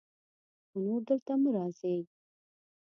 خو 0.69 0.77
نور 0.85 1.01
دلته 1.09 1.31
مه 1.41 1.49
راځئ. 1.55 1.99